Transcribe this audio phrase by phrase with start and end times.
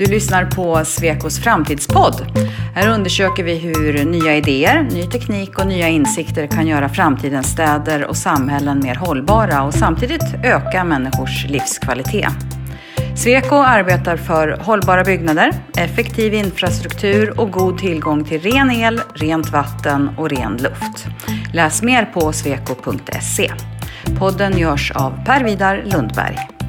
[0.00, 2.26] Du lyssnar på Svekos framtidspodd.
[2.74, 8.04] Här undersöker vi hur nya idéer, ny teknik och nya insikter kan göra framtidens städer
[8.04, 12.32] och samhällen mer hållbara och samtidigt öka människors livskvalitet.
[13.16, 20.10] Sweco arbetar för hållbara byggnader, effektiv infrastruktur och god tillgång till ren el, rent vatten
[20.16, 21.06] och ren luft.
[21.52, 23.50] Läs mer på sweco.se.
[24.18, 26.59] Podden görs av Per-Vidar Lundberg.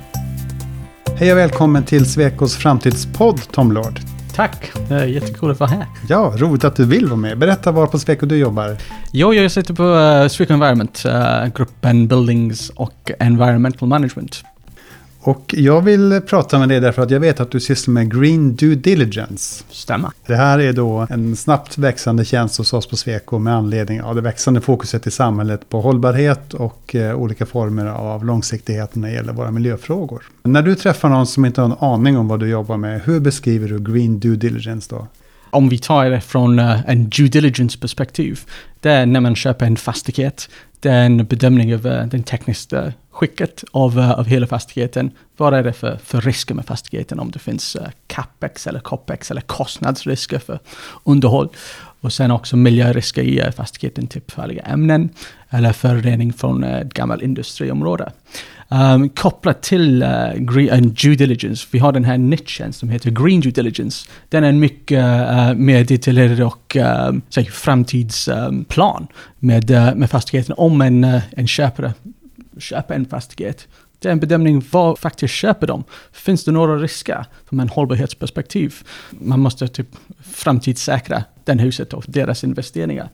[1.21, 3.99] Hej och välkommen till Svekos framtidspodd, Tom Lord.
[4.35, 4.71] Tack,
[5.07, 5.85] jättekul att vara här.
[6.09, 7.37] Ja, roligt att du vill vara med.
[7.37, 8.77] Berätta var på Sweco du jobbar.
[9.11, 14.43] Jo, jag sitter på uh, Sweco Environment, uh, gruppen Buildings och Environmental Management.
[15.23, 18.55] Och jag vill prata med dig därför att jag vet att du sysslar med Green
[18.55, 19.63] Due Diligence.
[19.69, 20.09] Stämmer.
[20.25, 24.15] Det här är då en snabbt växande tjänst hos oss på Sweco med anledning av
[24.15, 29.13] det växande fokuset i samhället på hållbarhet och eh, olika former av långsiktighet när det
[29.13, 30.23] gäller våra miljöfrågor.
[30.43, 33.19] När du träffar någon som inte har en aning om vad du jobbar med, hur
[33.19, 35.07] beskriver du Green Due Diligence då?
[35.49, 38.39] Om vi tar det från uh, en due diligence perspektiv,
[38.79, 43.63] det är när man köper en fastighet, det är en bedömning av den tekniska skicket
[43.71, 45.11] av, eh, av hela fastigheten.
[45.37, 47.19] Vad är det för, för risker med fastigheten?
[47.19, 50.59] Om det finns uh, capex eller copex eller kostnadsrisker för
[51.03, 51.49] underhåll.
[52.01, 55.09] Och sen också miljörisker i uh, fastigheten, typ farliga ämnen
[55.49, 58.11] eller förorening från ett gammalt industriområde.
[58.73, 63.11] Um, kopplat till uh, green, uh, due diligence, vi har den här nischen som heter
[63.11, 64.09] green due diligence.
[64.29, 69.07] Den är en mycket uh, mer detaljerad och ehm, uh, framtidsplan framtidsplan
[69.39, 70.55] med, med fastigheten.
[70.57, 71.93] Om en, en köpare
[72.59, 73.67] köpa en fastighet,
[73.99, 75.83] det är en bedömning, vad faktiskt köper de?
[76.11, 78.75] Finns det några risker från en hållbarhetsperspektiv?
[79.09, 79.87] Man måste typ
[80.23, 83.09] framtidssäkra den huset och deras investeringar.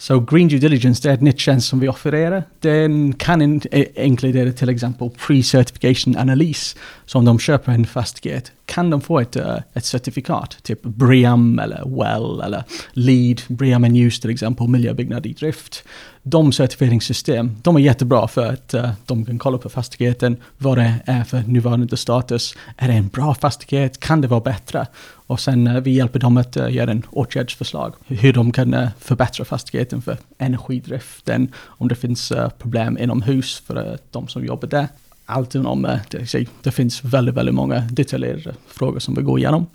[0.00, 2.44] Så Green Due Diligence, det är ett nytt tjänst som vi offererar.
[2.60, 6.76] Den kan eh, inkludera till exempel pre-certification analys.
[7.06, 11.58] Så om de köper en fastighet kan de få ett, uh, ett certifikat, typ BREEAM
[11.58, 15.84] eller WELL eller LEED, BREEAM and use till exempel, miljöbyggnad i drift.
[16.22, 20.94] De certifieringssystem, de är jättebra för att uh, de kan kolla på fastigheten, vad det
[21.06, 22.54] är för nuvarande status.
[22.76, 24.00] Är det en bra fastighet?
[24.00, 24.86] Kan det vara bättre?
[25.30, 28.88] Och sen uh, vi hjälper dem att uh, göra en åtgärdsförslag, hur de kan uh,
[28.98, 34.88] förbättra fastigheten för energidriften, om det finns problem inomhus för de som jobbar där
[35.26, 39.66] allt inom det, det finns väldigt, väldigt många detaljerade frågor som vi går igenom.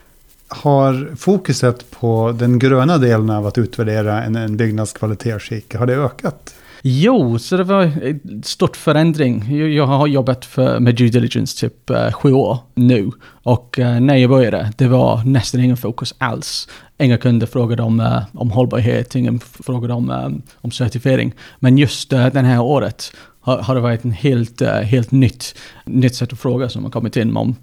[0.47, 5.95] Har fokuset på den gröna delen av att utvärdera en, en byggnads kvalitetsskick, har det
[5.95, 6.55] ökat?
[6.88, 9.57] Jo, så det var eh, en stor förändring.
[9.75, 13.12] Jag har jobbat för, med due diligence typ uh, sju år nu.
[13.44, 16.68] Och uh, när jag började, det var nästan ingen fokus alls.
[16.97, 21.34] Inga kunder frågade om, uh, om hållbarhet, ingen frågade om, um, om certifiering.
[21.59, 23.12] Men just uh, det här året
[23.45, 26.91] har, har det varit en helt, uh, helt nytt, nytt sätt att fråga som har
[26.91, 27.56] kommit in om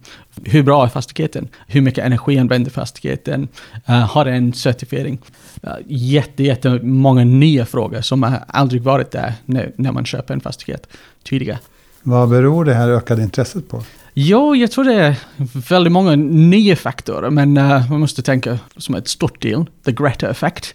[0.45, 1.49] hur bra är fastigheten?
[1.67, 3.49] Hur mycket energi använder fastigheten?
[3.89, 5.19] Uh, har den en certifiering?
[5.65, 10.41] Uh, jätte, jättemånga nya frågor som har aldrig varit där när, när man köper en
[10.41, 10.87] fastighet
[11.25, 11.59] tidigare.
[12.03, 13.83] Vad beror det här ökade intresset på?
[14.15, 15.17] Jo, jag tror det är
[15.69, 20.31] väldigt många nya faktorer, men uh, man måste tänka som ett stort del, the Greta
[20.31, 20.75] effect.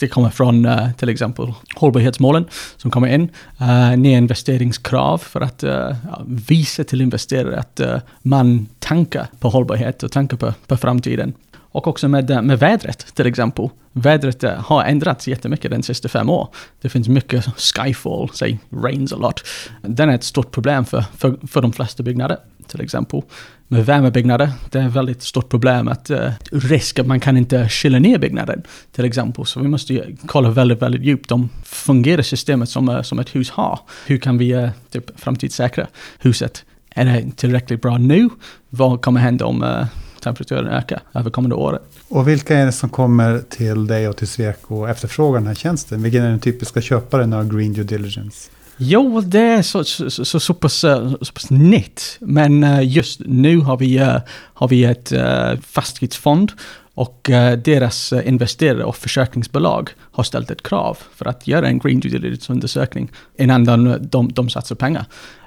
[0.00, 2.44] Det kommer från uh, till exempel hållbarhetsmålen
[2.76, 3.30] som kommer in,
[3.60, 5.94] eh, uh, nya investeringskrav för att uh,
[6.26, 11.32] visa till investerare att uh, man tankar på hållbarhet och tankar på, på framtiden.
[11.56, 13.68] Och också med, med vädret till exempel.
[13.92, 16.48] Vädret har ändrats jättemycket de senaste fem åren.
[16.80, 19.44] Det finns mycket skyfall, say rains a lot.
[19.82, 23.22] Den är ett stort problem för, för, för de flesta byggnader till exempel.
[23.68, 27.68] Med värmebyggnader, det är ett väldigt stort problem att uh, risk att man kan inte
[27.68, 28.62] kyla ner byggnaden
[28.92, 29.46] till exempel.
[29.46, 33.50] Så vi måste kolla väldigt, väldigt djupt om fungerar systemet som, uh, som ett hus
[33.50, 33.80] har.
[34.06, 35.86] Hur kan vi uh, typ framtidssäkra
[36.18, 36.64] huset?
[36.90, 38.28] Är det tillräckligt bra nu?
[38.70, 39.86] Vad kommer hända om uh,
[40.22, 41.82] temperaturen ökar över kommande året?
[42.08, 45.54] Och vilka är det som kommer till dig och till Sweco och efterfrågar den här
[45.54, 46.02] tjänsten?
[46.02, 48.50] Vilken är den typiska köparen av Green Due Diligence?
[48.78, 52.18] Jo, det är så, så, så, så, pass, eh, så pass nytt.
[52.20, 54.18] Men eh, just nu har vi, eh,
[54.54, 56.52] har vi ett uh, fastighetsfond
[56.96, 61.78] och eh, deras eh, investerare och försäkringsbolag har ställt ett krav för att göra en
[61.78, 65.04] green due diligence-undersökning innan de, de, de satsar pengar.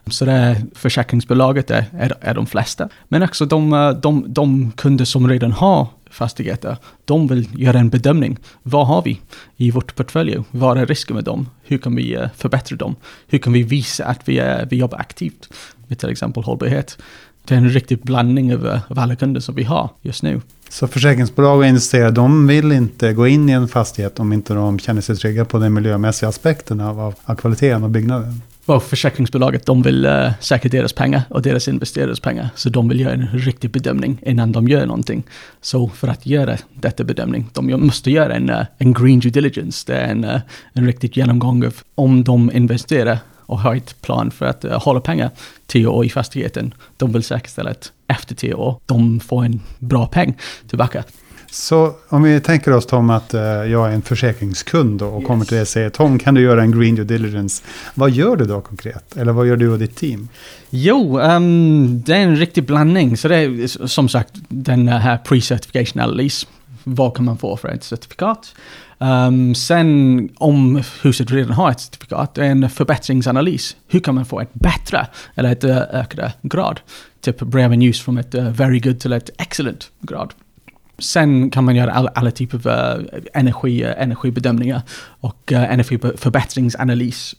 [0.07, 2.89] Så det försäkringsbolaget är, är, är de flesta.
[3.07, 7.89] Men också de, eh, de, de kunder som redan har fastigheter, de vill göra en
[7.89, 8.37] bedömning.
[8.63, 9.21] Vad har vi
[9.57, 10.37] i vårt portfölj?
[10.51, 11.49] Vad är risken med dem?
[11.63, 12.95] Hur kan vi förbättra dem?
[13.27, 15.49] Hur kan vi visa att vi, är, vi jobbar aktivt
[15.87, 16.97] med till exempel hållbarhet?
[17.49, 20.41] Det är en riktig blandning av, av alla kunder som vi har just nu.
[20.69, 24.79] Så försäkringsbolag och investerare, de vill inte gå in i en fastighet om inte de
[24.79, 28.41] känner sig trygga på den miljömässiga aspekten av, av, av kvaliteten av byggnaden?
[28.69, 32.49] well, försäkringsbolaget de vill uh, säkra deras pengar och deras investerares pengar.
[32.55, 35.23] Så de vill göra en riktig bedömning innan de gör någonting.
[35.61, 39.83] Så för att göra detta bedömning, de måste göra en, uh, en green due diligence.
[39.87, 40.39] Det är en, uh,
[40.73, 43.17] en riktig genomgång av om de investerar
[43.49, 45.29] och har ett plan för att uh, hålla pengar
[45.67, 46.73] tio år i fastigheten.
[46.97, 50.37] De vill säkerställa att efter tio år, de får en bra peng
[50.67, 51.03] tillbaka.
[51.51, 55.27] Så om vi tänker oss Tom att uh, jag är en försäkringskund och yes.
[55.27, 57.63] kommer till dig och säger Tom kan du göra en green due diligence.
[57.93, 59.17] Vad gör du då konkret?
[59.17, 60.27] Eller vad gör du och ditt team?
[60.69, 63.17] Jo, um, det är en riktig blandning.
[63.17, 66.47] Så det är som sagt den här pre-certification analys.
[66.95, 68.55] Vad kan man få för ett certifikat?
[68.97, 73.75] Um, sen om huset redan har ett certifikat, en förbättringsanalys.
[73.87, 76.79] Hur kan man få ett bättre eller ett uh, ökade grad?
[77.21, 80.33] Typ bring news från ett uh, very good till ett excellent grad.
[80.99, 84.81] Sen kan man göra alla, alla typer av uh, energi, uh, energibedömningar
[85.19, 87.35] och uh, energiförbättringsanalys.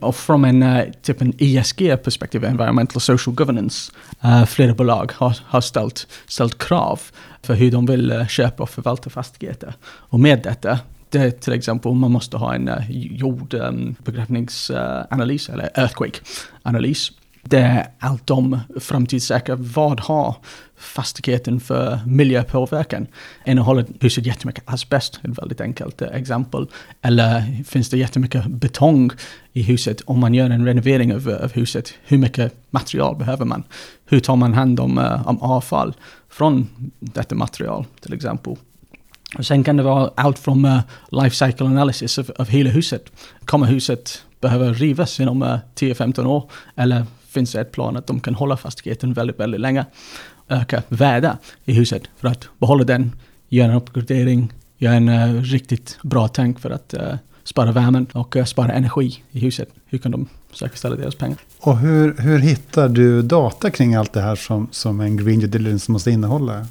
[0.00, 5.60] Och från en eh, typ en ESG-perspektiv, Environmental Social Governance, eh, flera bolag har, har
[5.60, 7.00] ställt, ställt krav
[7.42, 9.74] för hur de vill eh, köpa och förvalta fastigheter.
[9.82, 10.78] Och med detta,
[11.10, 17.12] det är till exempel man måste ha en uh, jordbegränsningsanalys, eller earthquake-analys.
[17.42, 20.36] Det är allt om framtidssäkra, vad har
[20.76, 23.06] fastigheten för miljöpåverkan?
[23.46, 25.20] Innehåller huset jättemycket asbest?
[25.24, 26.66] Ett väldigt enkelt eh, exempel.
[27.02, 29.10] Eller finns det jättemycket betong
[29.52, 30.00] i huset?
[30.00, 33.62] Om man gör en renovering av, av huset, hur mycket material behöver man?
[34.06, 35.94] Hur tar man hand om, uh, om avfall
[36.28, 36.68] från
[37.00, 38.56] detta material till exempel?
[39.38, 43.04] Och sen kan det vara allt från uh, life cycle analysis av, av hela huset.
[43.44, 46.50] Kommer huset behöva rivas inom uh, 10-15 år?
[46.76, 49.86] Eller finns det ett plan att de kan hålla fastigheten väldigt, väldigt länge.
[50.48, 53.12] Öka värde i huset för att behålla den,
[53.48, 58.36] göra en uppgradering, göra en uh, riktigt bra tank för att uh, spara värmen och
[58.36, 59.68] uh, spara energi i huset.
[59.86, 61.38] Hur kan de säkerställa deras pengar?
[61.60, 65.48] Och hur, hur hittar du data kring allt det här som, som en green due
[65.48, 66.66] diligence måste innehålla?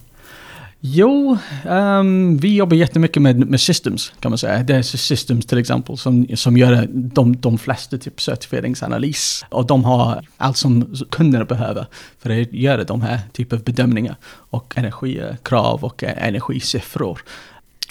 [0.82, 4.64] Jo, um, vi jobbar jättemycket med, med systems kan man säga.
[4.64, 9.46] Det är systems till exempel som, som gör de, de flesta typ certifieringsanalys.
[9.50, 11.86] Och de har allt som kunderna behöver
[12.20, 17.20] för att göra de här typen av bedömningar och energikrav och energisiffror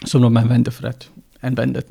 [0.05, 1.09] som de använder för att
[1.41, 1.83] använder,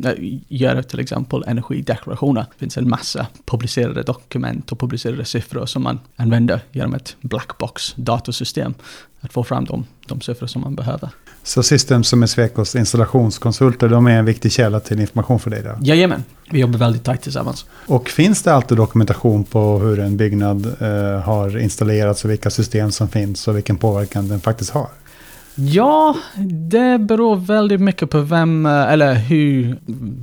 [0.47, 2.41] göra till exempel energideklarationer.
[2.41, 7.93] Det finns en massa publicerade dokument och publicerade siffror som man använder genom ett blackbox
[7.95, 8.73] datorsystem
[9.19, 11.09] att få fram de, de siffror som man behöver.
[11.43, 15.63] Så System som är Swecos installationskonsulter, de är en viktig källa till information för dig?
[15.63, 15.77] Då?
[15.81, 17.65] Jajamän, vi jobbar väldigt tajt tillsammans.
[17.87, 22.91] Och finns det alltid dokumentation på hur en byggnad eh, har installerats och vilka system
[22.91, 24.87] som finns och vilken påverkan den faktiskt har?
[25.59, 26.15] Ja,
[26.69, 29.77] det beror väldigt mycket på vem, eh, eller hur,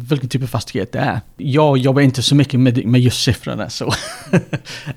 [0.09, 1.21] vilken typ av fastighet det är.
[1.37, 3.93] Jag jobbar inte så mycket med, med just siffrorna så.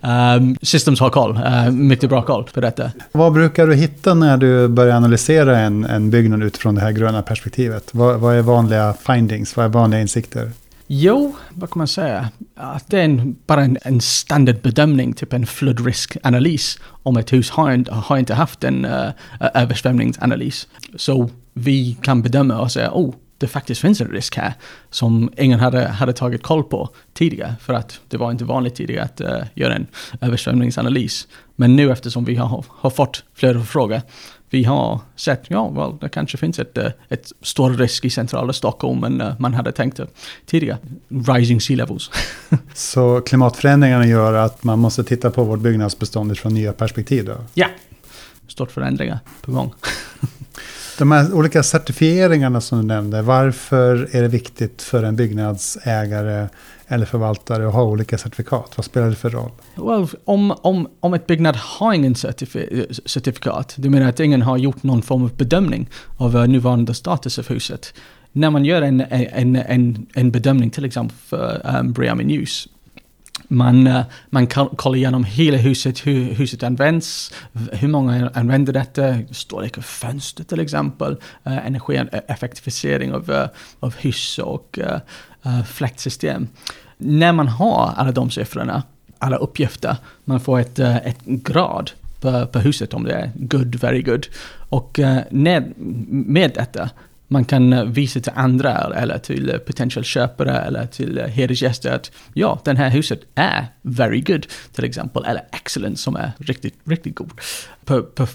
[0.01, 2.91] um, Systems har koll, uh, mycket bra koll på detta.
[3.11, 7.21] Vad brukar du hitta när du börjar analysera en, en byggnad utifrån det här gröna
[7.21, 7.89] perspektivet?
[7.91, 10.51] Vad, vad är vanliga findings, vad är vanliga insikter?
[10.87, 12.29] Jo, vad kan man säga?
[12.55, 16.79] Att det är en, bara en, en standardbedömning, typ en floodriskanalys.
[16.83, 19.09] Om ett hus har, en, har inte haft en uh,
[19.53, 20.67] översvämningsanalys.
[20.95, 24.53] Så vi kan bedöma och säga, oh, det faktiskt finns en risk här
[24.89, 27.55] som ingen hade, hade tagit koll på tidigare.
[27.61, 29.87] För att det var inte vanligt tidigare att uh, göra en
[30.21, 31.27] översvämningsanalys.
[31.55, 34.01] Men nu eftersom vi har, har fått flera frågor
[34.49, 38.53] vi har sett, ja, well, det kanske finns ett, eh, ett stor risk i centrala
[38.53, 39.99] Stockholm än eh, man hade tänkt
[40.45, 40.77] tidigare.
[41.09, 42.11] Rising sea levels.
[42.73, 47.37] Så klimatförändringarna gör att man måste titta på vårt byggnadsbestånd från nya perspektiv då?
[47.53, 47.67] Ja,
[48.47, 49.73] stort förändringar på gång.
[50.97, 56.47] De här olika certifieringarna som du nämnde, varför är det viktigt för en byggnadsägare
[56.87, 58.73] eller förvaltare att ha olika certifikat?
[58.75, 59.51] Vad spelar det för roll?
[59.75, 64.57] Well, om, om, om ett byggnad har ingen certifi certifikat, du menar att ingen har
[64.57, 67.93] gjort någon form av bedömning av eh, nuvarande status av huset.
[68.31, 72.67] När man gör en, en, en, en bedömning till exempel för eh, um, Briami News,
[73.47, 77.33] man, eh, man kollar igenom hela huset, hur huset används,
[77.71, 83.47] hur många använder detta, storlek av fönster till exempel, eh, energieffektivisering av, eh,
[83.79, 84.79] av hus och
[85.45, 86.47] uh, fläktsystem.
[86.97, 88.83] När man har alla de siffrorna,
[89.17, 91.91] alla uppgifter, man får ett, ett grad
[92.21, 94.27] på, på huset om det är good, very good.
[94.69, 95.73] Och uh, med,
[96.07, 96.89] med detta
[97.27, 101.91] man kan eh, visa till andra eller till eh, potential köpare eller till eh, hyresgäster
[101.91, 106.75] att ja, den här huset är very good till exempel, eller excellent som är riktigt,
[106.83, 107.31] riktigt god.
[107.85, 108.27] På, på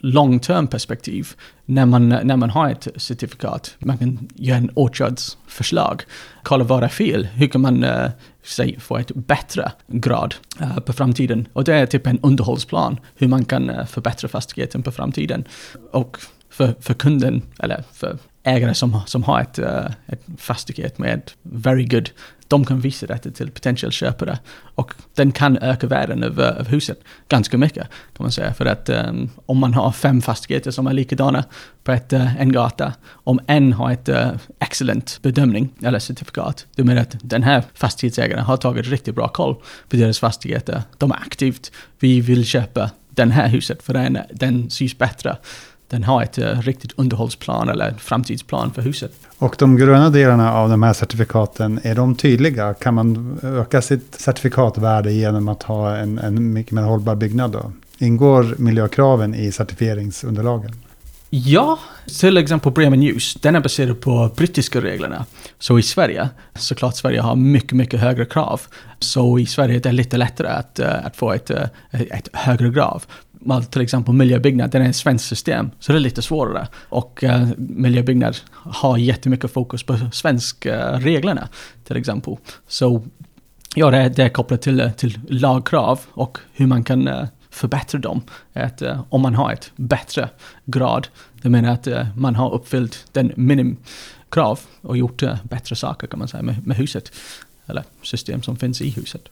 [0.00, 1.28] long term perspektiv,
[1.64, 6.02] när man, när man har ett certifikat, man kan göra en åtgärdsförslag.
[6.42, 7.24] Kolla vad är fel?
[7.24, 8.10] Hur kan man uh,
[8.44, 11.48] säg, få ett bättre grad uh, på framtiden.
[11.52, 15.44] Och det är typ en underhållsplan, hur man kan uh, förbättra fastigheten på framtiden.
[15.90, 16.18] Och
[16.58, 21.84] för, för kunden, eller för ägare som, som har ett, uh, ett fastighet med very
[21.84, 22.10] good,
[22.48, 24.38] de kan visa detta till potentiella köpare.
[24.74, 26.98] Och den kan öka värden av, av huset
[27.28, 28.54] ganska mycket, kan man säga.
[28.54, 31.44] För att um, om man har fem fastigheter som är likadana
[31.84, 36.84] på ett, uh, en gata, om en har ett uh, excellent bedömning, eller certifikat, det
[36.84, 39.54] menar att den här fastighetsägaren har tagit riktigt bra koll
[39.88, 40.82] på deras fastigheter.
[40.98, 45.36] De är aktivt, vi vill köpa den här huset för den, den syns bättre
[45.88, 49.12] den har ett uh, riktigt underhållsplan eller framtidsplan för huset.
[49.38, 52.74] Och de gröna delarna av de här certifikaten, är de tydliga?
[52.74, 57.72] Kan man öka sitt certifikatvärde genom att ha en, en mycket mer hållbar byggnad då?
[57.98, 60.72] Ingår miljökraven i certifieringsunderlagen?
[61.30, 61.78] Ja,
[62.20, 65.26] till exempel Bremen News, den är baserad på brittiska reglerna.
[65.58, 68.60] Så i Sverige, såklart Sverige har mycket, mycket högre krav.
[68.98, 71.56] Så i Sverige är det lite lättare att, uh, att få ett, uh,
[71.90, 72.70] ett högre
[73.40, 76.68] grav till exempel miljöbyggnad, den är ett svenskt system, så det är lite svårare.
[76.88, 81.48] Och uh, miljöbyggnad har jättemycket fokus på svenska eh, reglerna,
[81.84, 82.36] till exempel.
[82.68, 83.02] Så
[83.74, 87.24] ja, det är, det är kopplat till, eh, till lagkrav och hur man kan uh,
[87.50, 88.22] förbättra dem.
[88.52, 90.28] Att, uh, om man har ett bättre
[90.64, 91.08] grad,
[91.42, 96.28] det menar att uh, man har uppfyllt den minimkrav och gjort bättre saker kan man
[96.28, 97.12] säga med, med huset.
[97.66, 99.22] Eller system som finns i huset.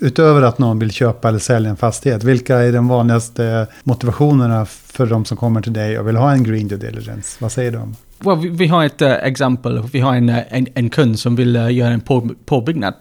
[0.00, 5.06] Utöver att någon vill köpa eller sälja en fastighet, vilka är de vanligaste motivationerna för
[5.06, 7.36] de som kommer till dig och vill ha en green due diligence?
[7.40, 7.96] Vad säger de?
[8.18, 9.82] Well, vi, vi har ett eh, uh, exempel.
[9.92, 12.94] Vi har en, eh, en, en kund som vill uh, göra en på, påbyggnad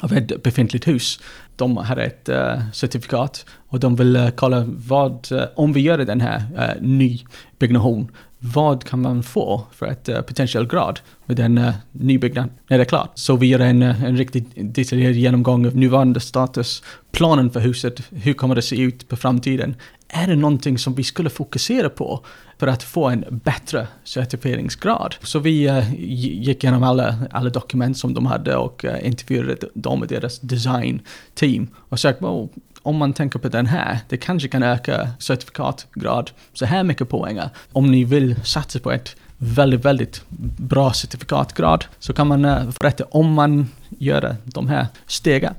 [0.00, 1.20] av ett befintligt hus.
[1.56, 5.98] De har ett uh, certifikat och de vill eh, kolla vad, eh, om vi gör
[5.98, 7.20] den här uh, ny
[7.58, 12.78] byggnation, vad kan man få för ett uh, potentiell grad med en uh, nybyggnad när
[12.78, 13.10] det är klart.
[13.14, 18.00] Så vi gör en, uh, en riktigt detaljerad genomgång av nuvarande status, planen för huset,
[18.10, 19.74] hur kommer det se ut på framtiden?
[20.16, 22.24] Är det någonting som vi skulle fokusera på
[22.58, 25.14] för att få en bättre certifieringsgrad?
[25.22, 30.02] Så vi uh, gick igenom alla, alla dokument som de hade och uh, intervjuade dem
[30.02, 32.48] och deras design-team och sa well,
[32.82, 37.40] om man tänker på den här, det kanske kan öka certifikatgrad så här mycket poäng.
[37.72, 40.22] Om ni vill satsa på ett väldigt, väldigt
[40.58, 43.68] bra certifikatgrad så kan man uh, berätta om man
[43.98, 45.54] gör de här stegen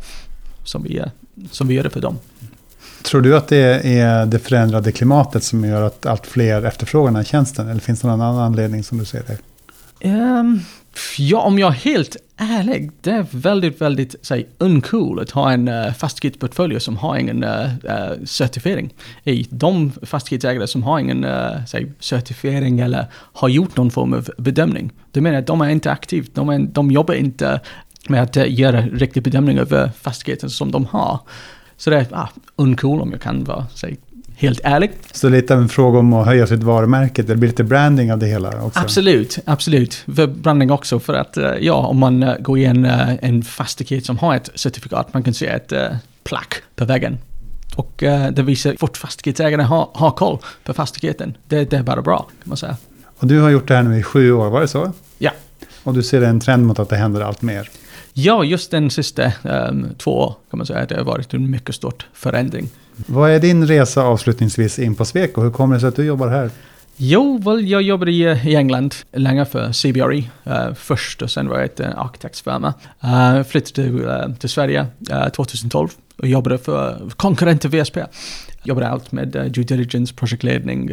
[0.64, 1.02] som vi,
[1.52, 2.20] som vi gör för dem.
[3.06, 7.16] Tror du att det är det förändrade klimatet som gör att allt fler efterfrågar den
[7.16, 7.70] här tjänsten?
[7.70, 9.38] Eller finns det någon annan anledning som du ser det?
[10.10, 10.62] Um,
[11.18, 15.68] Ja, om jag är helt ärlig, det är väldigt, väldigt säg, uncool att ha en
[15.68, 18.94] uh, fastighetsportfölj som har ingen uh, uh, certifiering.
[19.24, 24.30] I de fastighetsägare som har ingen uh, säg, certifiering eller har gjort någon form av
[24.38, 27.60] bedömning, det menar att de är inte aktiva, de, är, de jobbar inte
[28.10, 31.20] med att uh, göra riktig bedömning av fastigheten som de har.
[31.78, 33.98] Så det är ah, uncool om jag kan vara säg,
[34.36, 34.92] helt ärlig.
[35.12, 38.20] Så lite av en fråga om att höja sitt varumärke, det blir lite branding av
[38.20, 38.80] det hela också?
[38.80, 39.94] Absolut, absolut.
[39.94, 43.44] För branding också för att, eh, ja, om man eh, går i en, eh, en
[43.44, 45.74] fastighet som har ett certifikat, man kan se ett
[46.24, 47.18] plack på väggen.
[47.76, 47.94] Och
[48.32, 51.38] det visar att fastighetsägarna har, har koll på fastigheten.
[51.48, 52.78] Det, det är bara bra, kan man säga.
[53.20, 54.92] Och du har gjort det här nu i sju år, var det så?
[55.18, 55.32] Ja.
[55.84, 57.70] Och du ser en trend mot att det händer allt mer?
[58.18, 61.52] Ja, just den sista um, två år kan man säga att det har varit en
[61.52, 62.70] mycket stor förändring.
[62.96, 65.42] Vad är din resa avslutningsvis in på Sweco?
[65.42, 66.50] Hur kommer det sig att du jobbar här?
[66.98, 70.18] Jo, väl, jag jobbade i, i England länge för CBRE
[70.48, 72.74] uh, först och sen var jag ett uh, arkitektsfirma.
[73.04, 77.98] Uh, flyttade till, uh, till Sverige uh, 2012 och jobbade för konkurrenter VSP.
[78.64, 80.92] Jobbade allt med due diligence, projektledning,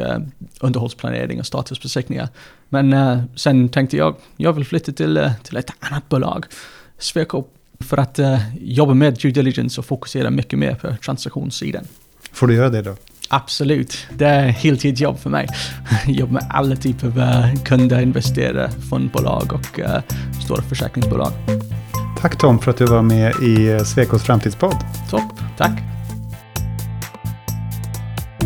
[0.61, 2.29] underhållsplanering och statusbesiktningar.
[2.69, 6.47] Men sen tänkte jag, jag vill flytta till, till ett annat bolag.
[7.02, 7.44] Sweco
[7.80, 11.85] för att uh, jobba med due diligence och fokusera mycket mer på transaktionssidan.
[12.32, 12.97] Får du göra det då?
[13.28, 14.06] Absolut.
[14.16, 15.49] Det är heltidsjobb för mig.
[16.06, 19.99] Jobba med alla typer av uh, kunder, investerare, fondbolag och uh,
[20.44, 21.32] stora försäkringsbolag.
[22.21, 24.76] Tack Tom för att du var med i Svekos framtidspodd.
[25.11, 26.01] Topp, tack.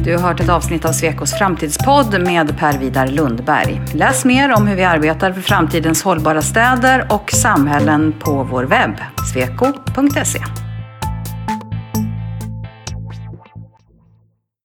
[0.07, 3.83] Du har hört ett avsnitt av Svekos framtidspodd med Per Vidar Lundberg.
[3.95, 8.97] Läs mer om hur vi arbetar för framtidens hållbara städer och samhällen på vår webb,
[9.33, 10.66] sveko.se.